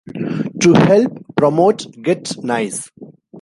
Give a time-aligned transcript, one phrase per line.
[0.61, 2.89] To help promote Get Nice!